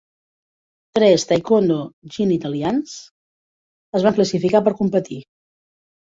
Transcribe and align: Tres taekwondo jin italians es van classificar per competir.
Tres 0.97 1.25
taekwondo 1.31 1.75
jin 2.15 2.31
italians 2.35 2.93
es 3.99 4.07
van 4.07 4.15
classificar 4.21 4.63
per 4.69 4.73
competir. 4.79 5.19